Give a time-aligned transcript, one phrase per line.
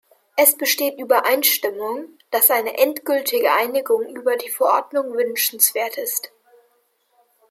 [0.35, 6.31] Es besteht Übereinstimmung, dass eine endgültige Einigung über die Verordnung wünschenswert ist.